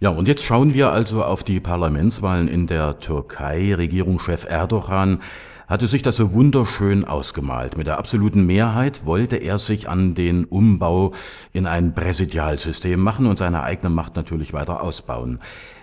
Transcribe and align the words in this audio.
Ja, 0.00 0.10
und 0.10 0.28
jetzt 0.28 0.44
schauen 0.44 0.74
wir 0.74 0.92
also 0.92 1.24
auf 1.24 1.42
die 1.42 1.58
Parlamentswahlen 1.58 2.46
in 2.46 2.68
der 2.68 3.00
Türkei. 3.00 3.74
Regierungschef 3.74 4.44
Erdogan 4.48 5.18
hatte 5.66 5.88
sich 5.88 6.02
das 6.02 6.16
so 6.16 6.32
wunderschön 6.32 7.04
ausgemalt. 7.04 7.76
Mit 7.76 7.88
der 7.88 7.98
absoluten 7.98 8.46
Mehrheit 8.46 9.06
wollte 9.06 9.38
er 9.38 9.58
sich 9.58 9.88
an 9.88 10.14
den 10.14 10.44
Umbau 10.44 11.14
in 11.52 11.66
ein 11.66 11.96
Präsidialsystem 11.96 13.00
machen 13.00 13.26
und 13.26 13.38
seine 13.38 13.64
eigene 13.64 13.90
Macht 13.90 14.14
natürlich 14.14 14.52
weiter 14.52 14.84
ausbauen. 14.84 15.40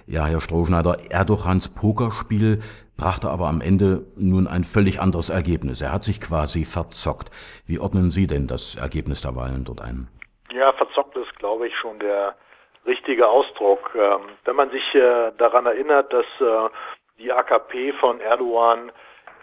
Ja, 0.08 0.26
Herr 0.26 0.40
Strohschneider, 0.40 1.12
Erdogans 1.12 1.68
Pokerspiel 1.68 2.62
brachte 2.96 3.30
aber 3.30 3.50
am 3.50 3.60
Ende 3.60 4.06
nun 4.16 4.48
ein 4.48 4.64
völlig 4.64 5.02
anderes 5.02 5.28
Ergebnis. 5.28 5.82
Er 5.82 5.92
hat 5.92 6.06
sich 6.06 6.22
quasi 6.22 6.64
verzockt. 6.64 7.32
Wie 7.66 7.80
ordnen 7.80 8.12
Sie 8.12 8.28
denn 8.28 8.48
das 8.48 8.76
Ergebnis 8.76 9.22
der 9.22 9.36
Wahlen 9.36 9.66
dort 9.66 9.82
ein? 9.82 10.08
Ja, 10.54 10.72
verzockt 10.72 11.18
ist, 11.18 11.36
glaube 11.38 11.68
ich, 11.68 11.74
schon 11.76 12.00
der 12.00 12.38
richtige 12.86 13.28
Ausdruck. 13.28 13.92
Ähm, 13.96 14.22
wenn 14.46 14.56
man 14.56 14.70
sich 14.72 14.96
äh, 14.96 15.32
daran 15.38 15.66
erinnert, 15.66 16.14
dass 16.14 16.26
äh, 16.40 16.70
die 17.18 17.32
AKP 17.32 17.94
von 17.94 18.20
Erdogan, 18.20 18.92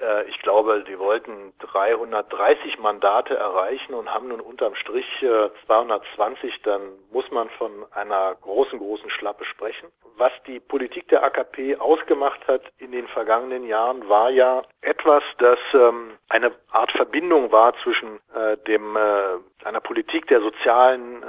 äh, 0.01 0.25
ich 0.29 0.39
glaube, 0.41 0.84
die 0.87 0.98
wollten 0.98 1.53
330 1.61 2.79
Mandate 2.79 3.37
erreichen 3.37 3.95
und 3.95 4.12
haben 4.12 4.29
nun 4.29 4.41
unterm 4.41 4.75
Strich 4.75 5.07
220, 5.67 6.62
dann 6.62 6.83
muss 7.11 7.31
man 7.31 7.48
von 7.51 7.70
einer 7.93 8.34
großen, 8.43 8.79
großen 8.79 9.11
Schlappe 9.11 9.45
sprechen. 9.45 9.89
Was 10.17 10.33
die 10.47 10.61
Politik 10.61 11.09
der 11.09 11.25
AKP 11.25 11.77
ausgemacht 11.77 12.47
hat 12.47 12.62
in 12.79 12.93
den 12.93 13.09
vergangenen 13.09 13.67
Jahren, 13.67 14.06
war 14.11 14.29
ja 14.31 14.62
etwas, 14.83 15.23
das 15.39 15.59
ähm, 15.73 16.19
eine 16.29 16.53
Art 16.70 16.93
Verbindung 16.93 17.51
war 17.51 17.75
zwischen 17.83 18.20
dem 18.67 18.97
einer 19.65 19.81
Politik 19.81 20.27
der 20.29 20.41
sozialen 20.41 21.23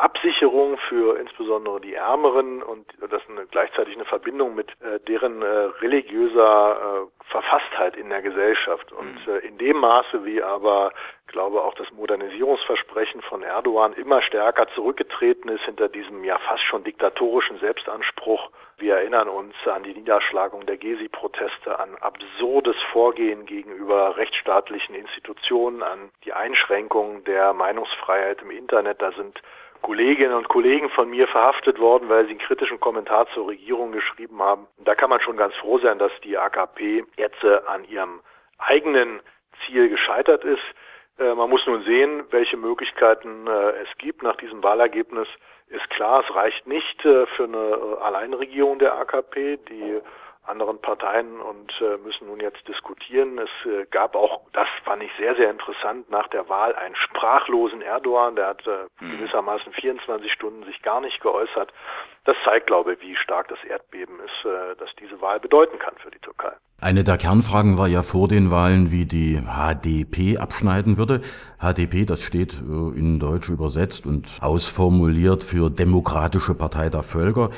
Absicherung 0.00 0.78
für 0.88 1.18
insbesondere 1.18 1.80
die 1.80 1.94
Ärmeren 1.94 2.62
und 2.62 2.86
das 3.10 3.22
eine, 3.28 3.46
gleichzeitig 3.46 3.94
eine 3.94 4.04
Verbindung 4.04 4.54
mit 4.54 4.70
äh, 4.80 4.98
deren 5.00 5.42
äh, 5.42 5.46
religiöser 5.80 7.06
äh, 7.06 7.24
Verfasstheit 7.30 7.96
in 7.96 8.08
der 8.08 8.22
Gesellschaft. 8.22 8.92
Und 8.92 9.26
mhm. 9.26 9.32
äh, 9.32 9.38
in 9.38 9.58
dem 9.58 9.78
Maße, 9.78 10.24
wie 10.24 10.42
aber, 10.42 10.92
glaube 11.26 11.62
auch 11.62 11.74
das 11.74 11.90
Modernisierungsversprechen 11.92 13.22
von 13.22 13.42
Erdogan 13.42 13.92
immer 13.92 14.22
stärker 14.22 14.66
zurückgetreten 14.74 15.48
ist 15.48 15.64
hinter 15.64 15.88
diesem 15.88 16.24
ja 16.24 16.38
fast 16.38 16.64
schon 16.64 16.84
diktatorischen 16.84 17.58
Selbstanspruch. 17.60 18.50
Wir 18.78 18.96
erinnern 18.96 19.28
uns 19.28 19.54
an 19.66 19.82
die 19.82 19.92
Niederschlagung 19.92 20.64
der 20.64 20.78
Gezi-Proteste, 20.78 21.78
an 21.78 21.96
absurdes 22.00 22.76
Vorgehen 22.92 23.44
gegenüber 23.44 24.16
rechtsstaatlichen 24.16 24.94
Institutionen, 24.94 25.82
an 25.82 26.10
die 26.24 26.32
Einschränkung 26.32 27.22
der 27.24 27.52
Meinungsfreiheit 27.52 28.40
im 28.40 28.50
Internet. 28.50 29.02
Da 29.02 29.12
sind 29.12 29.42
Kolleginnen 29.82 30.34
und 30.34 30.48
Kollegen 30.48 30.90
von 30.90 31.10
mir 31.10 31.26
verhaftet 31.28 31.78
worden, 31.78 32.08
weil 32.08 32.24
sie 32.24 32.30
einen 32.30 32.40
kritischen 32.40 32.80
Kommentar 32.80 33.26
zur 33.34 33.48
Regierung 33.48 33.92
geschrieben 33.92 34.40
haben. 34.42 34.66
Da 34.78 34.94
kann 34.94 35.10
man 35.10 35.20
schon 35.20 35.36
ganz 35.36 35.54
froh 35.56 35.78
sein, 35.78 35.98
dass 35.98 36.12
die 36.22 36.36
AKP 36.36 37.04
jetzt 37.16 37.42
äh, 37.42 37.60
an 37.66 37.84
ihrem 37.84 38.20
eigenen 38.58 39.20
Ziel 39.64 39.88
gescheitert 39.88 40.44
ist. 40.44 40.62
Äh, 41.18 41.34
man 41.34 41.50
muss 41.50 41.66
nun 41.66 41.82
sehen, 41.84 42.24
welche 42.30 42.56
Möglichkeiten 42.56 43.46
äh, 43.46 43.70
es 43.82 43.88
gibt. 43.98 44.22
Nach 44.22 44.36
diesem 44.36 44.62
Wahlergebnis 44.62 45.28
ist 45.68 45.88
klar, 45.90 46.24
es 46.26 46.34
reicht 46.34 46.66
nicht 46.66 47.00
für 47.02 47.28
eine 47.38 47.98
Alleinregierung 48.02 48.80
der 48.80 48.94
AKP. 48.98 49.56
Die 49.68 50.00
anderen 50.50 50.80
Parteien 50.80 51.40
und 51.40 51.72
äh, 51.80 51.96
müssen 52.04 52.26
nun 52.26 52.40
jetzt 52.40 52.66
diskutieren. 52.68 53.38
Es 53.38 53.70
äh, 53.70 53.86
gab 53.90 54.14
auch, 54.14 54.42
das 54.52 54.68
fand 54.84 55.02
ich 55.02 55.10
sehr, 55.18 55.34
sehr 55.36 55.50
interessant, 55.50 56.10
nach 56.10 56.28
der 56.28 56.48
Wahl 56.48 56.74
einen 56.74 56.96
sprachlosen 56.96 57.80
Erdogan, 57.80 58.36
der 58.36 58.48
hat 58.48 58.66
äh, 58.66 58.86
mhm. 59.00 59.18
gewissermaßen 59.18 59.72
24 59.72 60.32
Stunden 60.32 60.64
sich 60.64 60.82
gar 60.82 61.00
nicht 61.00 61.20
geäußert. 61.20 61.72
Das 62.24 62.36
zeigt, 62.44 62.66
glaube 62.66 62.94
ich, 62.94 63.00
wie 63.00 63.16
stark 63.16 63.48
das 63.48 63.62
Erdbeben 63.64 64.16
ist, 64.20 64.44
äh, 64.44 64.76
das 64.78 64.90
diese 65.00 65.20
Wahl 65.20 65.40
bedeuten 65.40 65.78
kann 65.78 65.94
für 65.96 66.10
die 66.10 66.18
Türkei. 66.18 66.52
Eine 66.82 67.04
der 67.04 67.18
Kernfragen 67.18 67.76
war 67.76 67.88
ja 67.88 68.02
vor 68.02 68.26
den 68.26 68.50
Wahlen, 68.50 68.90
wie 68.90 69.04
die 69.04 69.42
HDP 69.42 70.38
abschneiden 70.38 70.96
würde. 70.96 71.20
HDP, 71.58 72.06
das 72.06 72.22
steht 72.22 72.54
äh, 72.54 72.98
in 72.98 73.20
Deutsch 73.20 73.48
übersetzt 73.48 74.06
und 74.06 74.38
ausformuliert 74.40 75.44
für 75.44 75.70
Demokratische 75.70 76.54
Partei 76.54 76.88
der 76.88 77.02
Völker. 77.02 77.50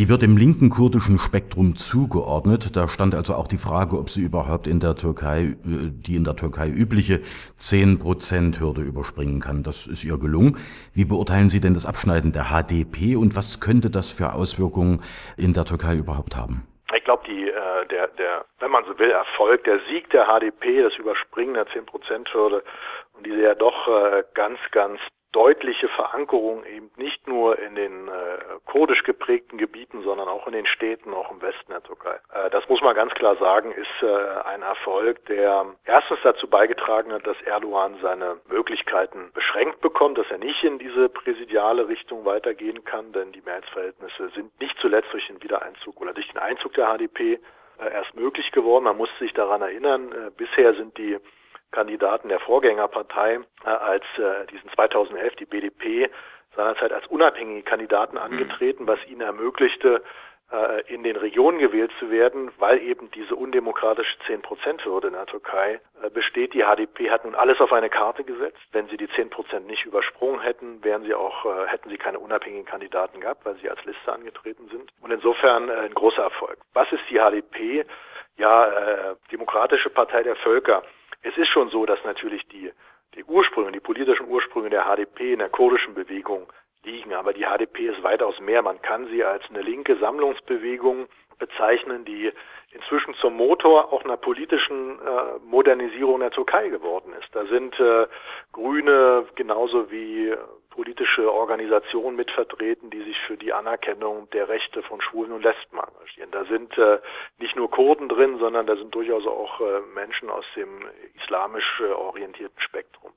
Die 0.00 0.08
wird 0.08 0.22
dem 0.22 0.38
linken 0.38 0.70
kurdischen 0.70 1.18
Spektrum 1.18 1.76
zugeordnet. 1.76 2.74
Da 2.74 2.88
stand 2.88 3.14
also 3.14 3.34
auch 3.34 3.46
die 3.46 3.58
Frage, 3.58 3.98
ob 3.98 4.08
sie 4.08 4.22
überhaupt 4.22 4.66
in 4.66 4.80
der 4.80 4.96
Türkei, 4.96 5.40
äh, 5.40 5.92
die 5.92 6.16
in 6.16 6.24
der 6.24 6.36
Türkei 6.36 6.70
übliche 6.70 7.20
10%-Hürde 7.58 8.80
überspringen 8.80 9.40
kann. 9.40 9.62
Das 9.62 9.86
ist 9.86 10.02
ihr 10.02 10.16
gelungen. 10.16 10.56
Wie 10.94 11.04
beurteilen 11.04 11.50
Sie 11.50 11.60
denn 11.60 11.74
das 11.74 11.84
Abschneiden 11.84 12.32
der 12.32 12.44
HDP 12.44 13.14
und 13.16 13.36
was 13.36 13.60
könnte 13.60 13.90
das 13.90 14.10
für 14.10 14.32
Auswirkungen 14.32 15.02
in 15.36 15.52
der 15.52 15.66
Türkei 15.66 15.96
überhaupt 15.96 16.34
haben? 16.34 16.66
Ich 16.96 17.04
glaube, 17.04 17.24
die, 17.26 17.50
äh, 17.50 17.86
der, 17.90 18.08
der, 18.08 18.46
wenn 18.58 18.70
man 18.70 18.86
so 18.86 18.98
will, 18.98 19.10
Erfolg, 19.10 19.64
der 19.64 19.80
Sieg 19.90 20.08
der 20.08 20.24
HDP, 20.28 20.80
das 20.80 20.96
Überspringen 20.96 21.52
der 21.52 21.66
10%-Hürde 21.66 22.64
und 23.18 23.26
diese 23.26 23.42
ja 23.42 23.54
doch 23.54 23.86
äh, 23.86 24.24
ganz, 24.32 24.58
ganz 24.70 24.98
deutliche 25.32 25.88
Verankerung 25.88 26.64
eben 26.64 26.90
nicht 26.96 27.28
nur 27.28 27.58
in 27.58 27.74
den 27.74 28.08
äh, 28.08 28.10
kurdisch 28.66 29.04
geprägten 29.04 29.58
Gebieten, 29.58 30.02
sondern 30.02 30.28
auch 30.28 30.46
in 30.46 30.52
den 30.52 30.66
Städten, 30.66 31.14
auch 31.14 31.30
im 31.30 31.40
Westen 31.40 31.70
der 31.70 31.82
Türkei. 31.82 32.18
Äh, 32.32 32.50
das 32.50 32.68
muss 32.68 32.80
man 32.80 32.94
ganz 32.94 33.12
klar 33.14 33.36
sagen, 33.36 33.72
ist 33.72 34.02
äh, 34.02 34.48
ein 34.48 34.62
Erfolg, 34.62 35.24
der 35.26 35.66
erstens 35.84 36.18
dazu 36.22 36.48
beigetragen 36.48 37.12
hat, 37.12 37.26
dass 37.26 37.40
Erdogan 37.42 37.96
seine 38.02 38.38
Möglichkeiten 38.48 39.30
beschränkt 39.32 39.80
bekommt, 39.80 40.18
dass 40.18 40.30
er 40.30 40.38
nicht 40.38 40.64
in 40.64 40.78
diese 40.78 41.08
präsidiale 41.08 41.88
Richtung 41.88 42.24
weitergehen 42.24 42.84
kann, 42.84 43.12
denn 43.12 43.32
die 43.32 43.42
Mehrheitsverhältnisse 43.42 44.30
sind 44.34 44.58
nicht 44.60 44.76
zuletzt 44.80 45.12
durch 45.12 45.26
den 45.28 45.42
Wiedereinzug 45.42 46.00
oder 46.00 46.12
durch 46.12 46.28
den 46.28 46.38
Einzug 46.38 46.74
der 46.74 46.86
HDP 46.86 47.38
äh, 47.78 47.92
erst 47.92 48.14
möglich 48.16 48.50
geworden. 48.50 48.84
Man 48.84 48.96
muss 48.96 49.10
sich 49.18 49.32
daran 49.32 49.62
erinnern, 49.62 50.10
äh, 50.12 50.30
bisher 50.36 50.74
sind 50.74 50.98
die 50.98 51.18
Kandidaten 51.70 52.28
der 52.28 52.40
Vorgängerpartei 52.40 53.40
äh, 53.64 53.68
als 53.68 54.04
äh, 54.18 54.46
diesen 54.52 54.70
2011 54.70 55.36
die 55.36 55.46
BDP 55.46 56.10
seinerzeit 56.56 56.92
als 56.92 57.06
unabhängige 57.06 57.62
Kandidaten 57.62 58.16
mhm. 58.16 58.22
angetreten, 58.22 58.86
was 58.86 58.98
ihnen 59.06 59.20
ermöglichte, 59.20 60.02
äh, 60.52 60.82
in 60.92 61.04
den 61.04 61.14
Regionen 61.14 61.58
gewählt 61.58 61.92
zu 62.00 62.10
werden, 62.10 62.50
weil 62.58 62.82
eben 62.82 63.08
diese 63.12 63.36
undemokratische 63.36 64.16
10-Prozent-Hürde 64.26 65.08
in 65.08 65.12
der 65.12 65.26
Türkei 65.26 65.80
äh, 66.02 66.10
besteht. 66.10 66.54
Die 66.54 66.64
HDP 66.64 67.10
hat 67.10 67.24
nun 67.24 67.36
alles 67.36 67.60
auf 67.60 67.72
eine 67.72 67.88
Karte 67.88 68.24
gesetzt. 68.24 68.58
Wenn 68.72 68.88
sie 68.88 68.96
die 68.96 69.08
10 69.08 69.30
Prozent 69.30 69.68
nicht 69.68 69.84
übersprungen 69.84 70.40
hätten, 70.40 70.82
wären 70.82 71.04
sie 71.04 71.14
auch, 71.14 71.46
äh, 71.46 71.68
hätten 71.68 71.88
sie 71.88 71.98
keine 71.98 72.18
unabhängigen 72.18 72.66
Kandidaten 72.66 73.20
gehabt, 73.20 73.44
weil 73.44 73.56
sie 73.56 73.70
als 73.70 73.84
Liste 73.84 74.12
angetreten 74.12 74.68
sind. 74.70 74.90
Und 75.00 75.12
insofern 75.12 75.68
äh, 75.68 75.74
ein 75.74 75.94
großer 75.94 76.22
Erfolg. 76.22 76.58
Was 76.74 76.90
ist 76.90 77.04
die 77.10 77.20
HDP? 77.20 77.84
Ja, 78.36 78.66
äh, 78.66 79.14
Demokratische 79.30 79.90
Partei 79.90 80.24
der 80.24 80.34
Völker. 80.34 80.82
Es 81.30 81.36
ist 81.36 81.48
schon 81.48 81.70
so, 81.70 81.86
dass 81.86 82.02
natürlich 82.04 82.46
die, 82.48 82.72
die 83.14 83.24
Ursprünge, 83.24 83.70
die 83.70 83.80
politischen 83.80 84.26
Ursprünge 84.28 84.70
der 84.70 84.84
HDP 84.84 85.34
in 85.34 85.38
der 85.38 85.48
kurdischen 85.48 85.94
Bewegung 85.94 86.46
liegen. 86.82 87.14
Aber 87.14 87.32
die 87.32 87.44
HDP 87.44 87.86
ist 87.88 88.02
weitaus 88.02 88.40
mehr. 88.40 88.62
Man 88.62 88.82
kann 88.82 89.06
sie 89.08 89.22
als 89.22 89.44
eine 89.48 89.62
linke 89.62 89.96
Sammlungsbewegung 89.96 91.06
bezeichnen, 91.38 92.04
die 92.04 92.32
inzwischen 92.72 93.14
zum 93.14 93.36
Motor 93.36 93.92
auch 93.92 94.04
einer 94.04 94.16
politischen 94.16 94.98
äh, 94.98 95.38
Modernisierung 95.44 96.20
der 96.20 96.30
Türkei 96.30 96.68
geworden 96.68 97.12
ist. 97.20 97.28
Da 97.32 97.44
sind 97.46 97.78
äh, 97.78 98.06
Grüne 98.52 99.26
genauso 99.34 99.90
wie 99.90 100.34
politische 100.70 101.32
Organisationen 101.32 102.16
mitvertreten, 102.16 102.90
die 102.90 103.02
sich 103.02 103.18
für 103.20 103.36
die 103.36 103.52
Anerkennung 103.52 104.28
der 104.30 104.48
Rechte 104.48 104.82
von 104.82 105.00
Schwulen 105.00 105.32
und 105.32 105.42
Lesben 105.42 105.78
engagieren. 105.78 106.30
Da 106.30 106.44
sind 106.44 106.78
äh, 106.78 106.98
nicht 107.38 107.56
nur 107.56 107.70
Kurden 107.70 108.08
drin, 108.08 108.38
sondern 108.38 108.66
da 108.66 108.76
sind 108.76 108.94
durchaus 108.94 109.26
auch 109.26 109.60
äh, 109.60 109.80
Menschen 109.94 110.30
aus 110.30 110.44
dem 110.56 110.86
islamisch 111.22 111.80
äh, 111.80 111.92
orientierten 111.92 112.60
Spektrum. 112.60 113.12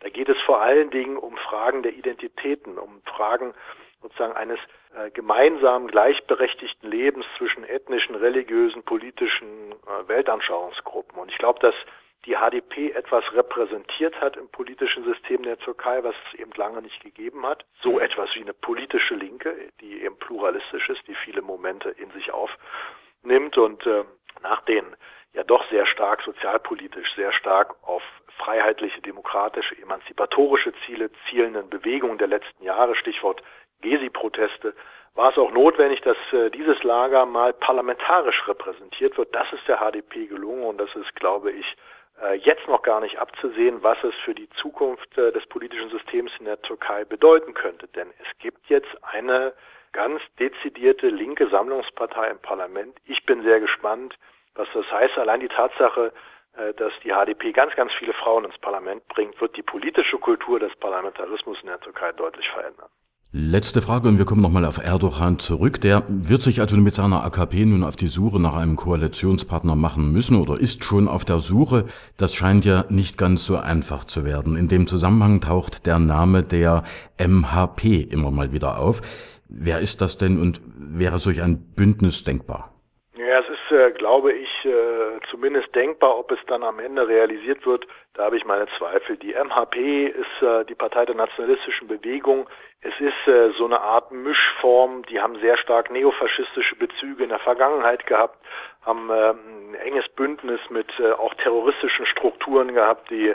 Da 0.00 0.08
geht 0.08 0.28
es 0.28 0.40
vor 0.40 0.60
allen 0.60 0.90
Dingen 0.90 1.16
um 1.16 1.36
Fragen 1.36 1.82
der 1.82 1.92
Identitäten, 1.92 2.78
um 2.78 3.02
Fragen 3.04 3.54
sozusagen 4.02 4.32
eines 4.32 4.58
äh, 4.94 5.10
gemeinsamen, 5.10 5.88
gleichberechtigten 5.88 6.90
Lebens 6.90 7.26
zwischen 7.36 7.64
ethnischen, 7.64 8.14
religiösen, 8.14 8.82
politischen 8.82 9.72
äh, 9.72 10.08
Weltanschauungsgruppen. 10.08 11.18
Und 11.18 11.30
ich 11.30 11.38
glaube, 11.38 11.60
dass 11.60 11.74
die 12.26 12.36
HDP 12.36 12.90
etwas 12.90 13.24
repräsentiert 13.32 14.20
hat 14.20 14.36
im 14.36 14.48
politischen 14.48 15.04
System 15.04 15.42
der 15.42 15.58
Türkei, 15.58 16.02
was 16.04 16.14
es 16.26 16.38
eben 16.38 16.52
lange 16.54 16.82
nicht 16.82 17.02
gegeben 17.02 17.46
hat. 17.46 17.64
So 17.82 17.98
etwas 17.98 18.34
wie 18.34 18.42
eine 18.42 18.52
politische 18.52 19.14
Linke, 19.14 19.56
die 19.80 20.02
eben 20.02 20.16
pluralistisch 20.16 20.88
ist, 20.90 21.06
die 21.06 21.14
viele 21.14 21.42
Momente 21.42 21.90
in 21.90 22.10
sich 22.10 22.30
aufnimmt 22.32 23.56
und 23.56 23.86
äh, 23.86 24.04
nach 24.42 24.60
den 24.62 24.84
ja 25.32 25.44
doch 25.44 25.68
sehr 25.70 25.86
stark 25.86 26.22
sozialpolitisch, 26.22 27.14
sehr 27.14 27.32
stark 27.32 27.76
auf 27.82 28.02
freiheitliche, 28.38 29.00
demokratische, 29.00 29.76
emanzipatorische 29.80 30.72
Ziele 30.84 31.10
zielenden 31.28 31.68
Bewegungen 31.70 32.18
der 32.18 32.28
letzten 32.28 32.64
Jahre, 32.64 32.94
Stichwort 32.96 33.42
Gezi-Proteste, 33.80 34.74
war 35.14 35.30
es 35.30 35.38
auch 35.38 35.50
notwendig, 35.50 36.00
dass 36.02 36.16
äh, 36.32 36.50
dieses 36.50 36.82
Lager 36.82 37.26
mal 37.26 37.52
parlamentarisch 37.52 38.46
repräsentiert 38.46 39.16
wird. 39.18 39.34
Das 39.34 39.52
ist 39.52 39.66
der 39.68 39.78
HDP 39.78 40.26
gelungen 40.26 40.64
und 40.64 40.78
das 40.78 40.94
ist, 40.94 41.14
glaube 41.16 41.50
ich, 41.52 41.76
jetzt 42.34 42.66
noch 42.68 42.82
gar 42.82 43.00
nicht 43.00 43.18
abzusehen, 43.18 43.82
was 43.82 44.02
es 44.04 44.14
für 44.24 44.34
die 44.34 44.48
Zukunft 44.50 45.16
äh, 45.16 45.32
des 45.32 45.46
politischen 45.46 45.90
Systems 45.90 46.30
in 46.38 46.44
der 46.44 46.60
Türkei 46.62 47.04
bedeuten 47.04 47.54
könnte. 47.54 47.88
Denn 47.88 48.08
es 48.18 48.38
gibt 48.38 48.68
jetzt 48.68 48.90
eine 49.02 49.54
ganz 49.92 50.20
dezidierte 50.38 51.08
linke 51.08 51.48
Sammlungspartei 51.48 52.28
im 52.28 52.38
Parlament. 52.38 52.98
Ich 53.06 53.24
bin 53.24 53.42
sehr 53.42 53.60
gespannt, 53.60 54.18
was 54.54 54.68
das 54.74 54.90
heißt. 54.90 55.18
Allein 55.18 55.40
die 55.40 55.48
Tatsache, 55.48 56.12
äh, 56.56 56.74
dass 56.74 56.92
die 57.02 57.12
HDP 57.12 57.52
ganz, 57.52 57.74
ganz 57.74 57.92
viele 57.94 58.12
Frauen 58.12 58.44
ins 58.44 58.58
Parlament 58.58 59.06
bringt, 59.08 59.40
wird 59.40 59.56
die 59.56 59.62
politische 59.62 60.18
Kultur 60.18 60.60
des 60.60 60.74
Parlamentarismus 60.76 61.58
in 61.62 61.68
der 61.68 61.80
Türkei 61.80 62.12
deutlich 62.12 62.48
verändern. 62.50 62.90
Letzte 63.32 63.80
Frage 63.80 64.08
und 64.08 64.18
wir 64.18 64.24
kommen 64.24 64.40
nochmal 64.40 64.64
auf 64.64 64.78
Erdogan 64.78 65.38
zurück. 65.38 65.80
Der 65.80 66.02
wird 66.08 66.42
sich 66.42 66.60
also 66.60 66.76
mit 66.76 66.94
seiner 66.94 67.22
AKP 67.22 67.64
nun 67.64 67.84
auf 67.84 67.94
die 67.94 68.08
Suche 68.08 68.40
nach 68.40 68.56
einem 68.56 68.74
Koalitionspartner 68.74 69.76
machen 69.76 70.10
müssen 70.10 70.34
oder 70.34 70.58
ist 70.58 70.82
schon 70.82 71.06
auf 71.06 71.24
der 71.24 71.38
Suche. 71.38 71.84
Das 72.16 72.34
scheint 72.34 72.64
ja 72.64 72.86
nicht 72.88 73.18
ganz 73.18 73.44
so 73.44 73.56
einfach 73.56 74.02
zu 74.02 74.24
werden. 74.24 74.56
In 74.56 74.66
dem 74.66 74.88
Zusammenhang 74.88 75.40
taucht 75.40 75.86
der 75.86 76.00
Name 76.00 76.42
der 76.42 76.82
MHP 77.18 78.02
immer 78.10 78.32
mal 78.32 78.50
wieder 78.50 78.80
auf. 78.80 79.00
Wer 79.48 79.78
ist 79.78 80.00
das 80.00 80.18
denn 80.18 80.40
und 80.40 80.60
wäre 80.76 81.20
solch 81.20 81.40
ein 81.40 81.60
Bündnis 81.76 82.24
denkbar? 82.24 82.74
Ja, 83.16 83.38
ist, 83.38 83.49
äh, 83.70 83.90
glaube 83.92 84.32
ich, 84.32 84.64
äh, 84.64 85.20
zumindest 85.30 85.74
denkbar, 85.74 86.18
ob 86.18 86.30
es 86.32 86.38
dann 86.46 86.62
am 86.62 86.78
Ende 86.78 87.06
realisiert 87.06 87.66
wird. 87.66 87.86
Da 88.14 88.24
habe 88.24 88.36
ich 88.36 88.44
meine 88.44 88.66
Zweifel. 88.78 89.16
Die 89.16 89.34
MHP 89.34 90.06
ist 90.06 90.42
äh, 90.42 90.64
die 90.64 90.74
Partei 90.74 91.04
der 91.06 91.14
nationalistischen 91.14 91.88
Bewegung. 91.88 92.48
Es 92.82 92.98
ist 92.98 93.56
so 93.58 93.66
eine 93.66 93.80
Art 93.82 94.10
Mischform. 94.10 95.04
Die 95.04 95.20
haben 95.20 95.38
sehr 95.40 95.58
stark 95.58 95.90
neofaschistische 95.90 96.76
Bezüge 96.76 97.24
in 97.24 97.28
der 97.28 97.38
Vergangenheit 97.38 98.06
gehabt, 98.06 98.38
haben 98.80 99.10
äh, 99.10 99.30
ein 99.32 99.74
enges 99.74 100.08
Bündnis 100.08 100.60
mit 100.70 100.88
auch 101.18 101.34
terroristischen 101.34 102.06
Strukturen 102.06 102.72
gehabt, 102.72 103.10
die 103.10 103.34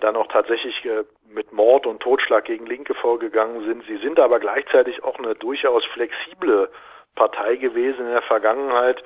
dann 0.00 0.16
auch 0.16 0.26
tatsächlich 0.26 0.86
mit 1.28 1.52
Mord 1.52 1.86
und 1.86 2.00
Totschlag 2.00 2.44
gegen 2.44 2.66
Linke 2.66 2.92
vorgegangen 2.94 3.64
sind. 3.64 3.84
Sie 3.86 3.96
sind 3.98 4.18
aber 4.20 4.40
gleichzeitig 4.40 5.04
auch 5.04 5.18
eine 5.18 5.36
durchaus 5.36 5.84
flexible 5.86 6.68
Partei 7.16 7.56
gewesen 7.56 8.06
in 8.06 8.12
der 8.12 8.22
Vergangenheit. 8.22 9.02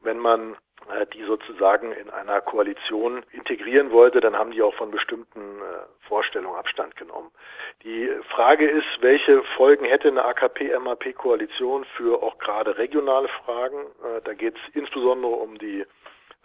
Wenn 0.00 0.18
man 0.18 0.56
äh, 0.88 1.06
die 1.06 1.24
sozusagen 1.24 1.92
in 1.92 2.10
einer 2.10 2.40
Koalition 2.40 3.24
integrieren 3.32 3.92
wollte, 3.92 4.20
dann 4.20 4.36
haben 4.36 4.50
die 4.50 4.62
auch 4.62 4.74
von 4.74 4.90
bestimmten 4.90 5.40
äh, 5.40 6.06
Vorstellungen 6.08 6.56
Abstand 6.56 6.96
genommen. 6.96 7.30
Die 7.82 8.10
Frage 8.30 8.68
ist, 8.68 8.86
welche 9.00 9.42
Folgen 9.56 9.84
hätte 9.84 10.08
eine 10.08 10.24
AKP-MAP-Koalition 10.24 11.84
für 11.96 12.22
auch 12.22 12.38
gerade 12.38 12.78
regionale 12.78 13.28
Fragen? 13.44 13.78
Äh, 13.78 14.22
da 14.24 14.34
geht 14.34 14.56
es 14.56 14.74
insbesondere 14.74 15.32
um 15.32 15.58
die 15.58 15.84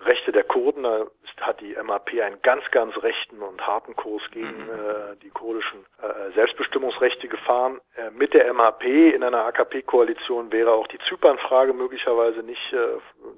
Rechte 0.01 0.31
der 0.31 0.43
Kurden. 0.43 0.83
Da 0.83 1.05
hat 1.41 1.61
die 1.61 1.75
MAP 1.81 2.09
einen 2.21 2.41
ganz, 2.41 2.63
ganz 2.71 2.95
rechten 3.01 3.41
und 3.41 3.65
harten 3.65 3.95
Kurs 3.95 4.23
gegen 4.31 4.65
mhm. 4.65 4.69
äh, 4.69 5.15
die 5.23 5.29
kurdischen 5.29 5.85
äh, 6.01 6.31
Selbstbestimmungsrechte 6.33 7.27
gefahren. 7.27 7.79
Äh, 7.95 8.11
mit 8.11 8.33
der 8.33 8.53
MAP 8.53 8.83
in 8.83 9.23
einer 9.23 9.45
AKP-Koalition 9.45 10.51
wäre 10.51 10.71
auch 10.73 10.87
die 10.87 10.99
Zypernfrage 11.07 11.73
möglicherweise 11.73 12.43
nicht 12.43 12.75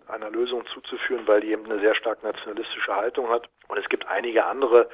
einer 0.09 0.29
Lösung 0.29 0.65
zuzuführen, 0.67 1.27
weil 1.27 1.41
die 1.41 1.51
eben 1.51 1.65
eine 1.65 1.79
sehr 1.79 1.95
stark 1.95 2.23
nationalistische 2.23 2.95
Haltung 2.95 3.29
hat. 3.29 3.49
Und 3.67 3.77
es 3.77 3.89
gibt 3.89 4.07
einige 4.07 4.45
andere 4.45 4.89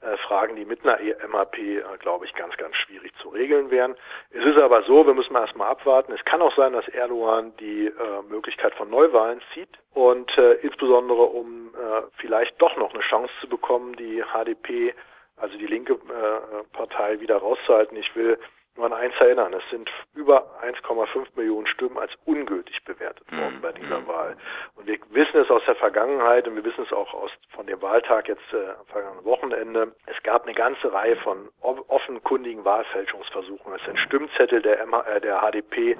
äh, 0.00 0.16
Fragen, 0.18 0.56
die 0.56 0.64
mit 0.64 0.86
einer 0.86 0.98
MAP, 1.28 1.56
äh, 1.58 1.82
glaube 1.98 2.26
ich, 2.26 2.34
ganz, 2.34 2.56
ganz 2.56 2.76
schwierig 2.76 3.12
zu 3.22 3.28
regeln 3.28 3.70
wären. 3.70 3.96
Es 4.30 4.44
ist 4.44 4.58
aber 4.58 4.82
so, 4.82 5.06
wir 5.06 5.14
müssen 5.14 5.34
erstmal 5.34 5.68
abwarten. 5.70 6.12
Es 6.12 6.24
kann 6.24 6.42
auch 6.42 6.54
sein, 6.56 6.74
dass 6.74 6.86
Erdogan 6.88 7.56
die 7.58 7.86
äh, 7.86 7.92
Möglichkeit 8.28 8.74
von 8.74 8.90
Neuwahlen 8.90 9.40
zieht 9.54 9.70
und 9.94 10.36
äh, 10.36 10.54
insbesondere 10.54 11.22
um 11.22 11.74
äh, 11.74 12.02
vielleicht 12.16 12.60
doch 12.60 12.76
noch 12.76 12.92
eine 12.92 13.02
Chance 13.02 13.32
zu 13.40 13.48
bekommen, 13.48 13.96
die 13.96 14.22
HDP, 14.22 14.94
also 15.36 15.56
die 15.56 15.66
linke 15.66 15.94
äh, 15.94 16.64
Partei, 16.72 17.20
wieder 17.20 17.38
rauszuhalten. 17.38 17.96
Ich 17.96 18.14
will 18.14 18.38
nur 18.76 18.86
an 18.86 18.92
eins 18.92 19.14
erinnern, 19.20 19.52
es 19.52 19.62
sind 19.70 19.90
über 20.14 20.50
1,5 20.62 21.26
Millionen 21.36 21.66
Stimmen 21.66 21.98
als 21.98 22.12
ungültig 22.24 22.84
bewertet 22.84 23.30
worden 23.30 23.56
mhm. 23.56 23.60
bei 23.60 23.72
dieser 23.72 24.00
mhm. 24.00 24.08
Wahl. 24.08 24.36
Und 24.74 24.86
wir 24.86 24.98
wissen 25.10 25.40
es 25.40 25.50
aus 25.50 25.62
der 25.66 25.76
Vergangenheit 25.76 26.48
und 26.48 26.56
wir 26.56 26.64
wissen 26.64 26.84
es 26.84 26.92
auch 26.92 27.12
aus, 27.14 27.30
von 27.50 27.66
dem 27.66 27.80
Wahltag 27.82 28.28
jetzt 28.28 28.52
äh, 28.52 28.70
am 28.78 28.86
vergangenen 28.86 29.24
Wochenende. 29.24 29.94
Es 30.06 30.20
gab 30.22 30.44
eine 30.44 30.54
ganze 30.54 30.92
Reihe 30.92 31.16
von 31.16 31.48
offenkundigen 31.60 32.64
Wahlfälschungsversuchen. 32.64 33.74
Es 33.74 33.84
sind 33.84 33.98
Stimmzettel 33.98 34.60
der, 34.62 34.84
MH, 34.86 35.02
äh, 35.02 35.20
der 35.20 35.40
HDP 35.40 35.96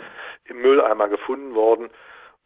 im 0.46 0.60
Mülleimer 0.60 1.08
gefunden 1.08 1.54
worden. 1.54 1.90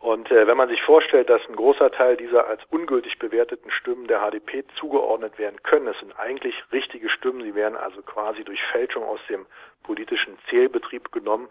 Und 0.00 0.31
äh, 0.31 0.47
wenn 0.47 0.56
man 0.56 0.69
sich 0.69 0.81
vorstellt, 0.83 1.29
dass 1.29 1.41
ein 1.49 1.56
großer 1.56 1.91
Teil 1.91 2.17
dieser 2.17 2.47
als 2.47 2.62
ungültig 2.71 3.19
bewerteten 3.19 3.71
Stimmen 3.71 4.06
der 4.06 4.21
HDP 4.21 4.65
zugeordnet 4.79 5.39
werden 5.39 5.61
können, 5.62 5.89
es 5.89 5.99
sind 5.99 6.19
eigentlich 6.19 6.55
richtige 6.73 7.09
Stimmen, 7.11 7.43
sie 7.43 7.55
werden 7.55 7.77
also 7.77 8.00
quasi 8.03 8.45
durch 8.45 8.62
Fälschung 8.71 9.03
aus 9.03 9.21
dem 9.29 9.45
politischen 9.83 10.39
Zählbetrieb 10.49 11.11
genommen, 11.11 11.49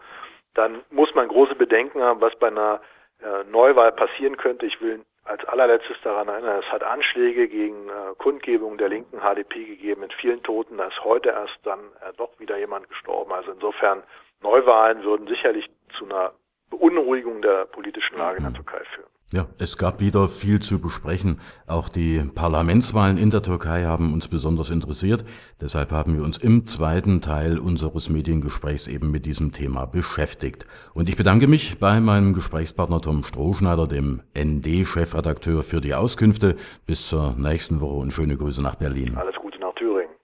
dann 0.54 0.82
muss 0.90 1.14
man 1.14 1.28
große 1.28 1.56
Bedenken 1.56 2.02
haben, 2.02 2.20
was 2.20 2.34
bei 2.36 2.48
einer 2.48 2.80
äh, 3.22 3.44
Neuwahl 3.50 3.92
passieren 3.92 4.36
könnte. 4.38 4.64
Ich 4.64 4.80
will 4.80 5.04
als 5.24 5.44
allerletztes 5.44 5.98
daran 6.02 6.28
erinnern, 6.28 6.62
es 6.64 6.72
hat 6.72 6.82
Anschläge 6.82 7.48
gegen 7.48 7.88
äh, 7.90 8.14
Kundgebungen 8.16 8.78
der 8.78 8.88
linken 8.88 9.20
HDP 9.20 9.64
gegeben 9.64 10.00
mit 10.00 10.14
vielen 10.14 10.42
Toten. 10.42 10.78
Da 10.78 10.86
ist 10.86 11.04
heute 11.04 11.28
erst 11.28 11.58
dann 11.64 11.80
äh, 12.00 12.12
doch 12.16 12.30
wieder 12.38 12.56
jemand 12.56 12.88
gestorben. 12.88 13.32
Also 13.32 13.52
insofern 13.52 14.02
Neuwahlen 14.40 15.04
würden 15.04 15.26
sicherlich 15.26 15.68
zu 15.98 16.06
einer 16.06 16.32
Beunruhigung 16.70 17.42
der 17.42 17.66
politischen 17.66 18.16
Lage 18.18 18.38
in 18.38 18.44
der 18.44 18.54
Türkei 18.54 18.82
führen. 18.94 19.08
Ja, 19.30 19.46
es 19.58 19.76
gab 19.76 20.00
wieder 20.00 20.26
viel 20.26 20.60
zu 20.60 20.80
besprechen. 20.80 21.38
Auch 21.66 21.90
die 21.90 22.22
Parlamentswahlen 22.34 23.18
in 23.18 23.28
der 23.28 23.42
Türkei 23.42 23.84
haben 23.84 24.14
uns 24.14 24.26
besonders 24.26 24.70
interessiert. 24.70 25.22
Deshalb 25.60 25.92
haben 25.92 26.16
wir 26.16 26.24
uns 26.24 26.38
im 26.38 26.66
zweiten 26.66 27.20
Teil 27.20 27.58
unseres 27.58 28.08
Mediengesprächs 28.08 28.88
eben 28.88 29.10
mit 29.10 29.26
diesem 29.26 29.52
Thema 29.52 29.84
beschäftigt. 29.84 30.66
Und 30.94 31.10
ich 31.10 31.16
bedanke 31.16 31.46
mich 31.46 31.78
bei 31.78 32.00
meinem 32.00 32.32
Gesprächspartner 32.32 33.02
Tom 33.02 33.22
Strohschneider, 33.22 33.86
dem 33.86 34.22
ND-Chefredakteur 34.34 35.62
für 35.62 35.82
die 35.82 35.94
Auskünfte. 35.94 36.56
Bis 36.86 37.06
zur 37.08 37.34
nächsten 37.36 37.82
Woche 37.82 37.96
und 37.96 38.14
schöne 38.14 38.38
Grüße 38.38 38.62
nach 38.62 38.76
Berlin. 38.76 39.14
Alles 39.14 39.36